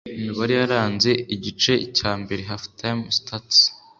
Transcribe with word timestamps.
Imibare 0.19 0.53
yaranze 0.61 1.11
igice 1.35 1.73
cya 1.97 2.11
mbere 2.21 2.41
(Half-Time 2.49 3.01
Stats) 3.17 3.59